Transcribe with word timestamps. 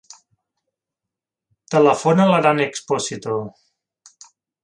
Telefona 1.75 2.25
a 2.25 2.33
l'Aran 2.33 2.63
Exposito. 2.67 3.39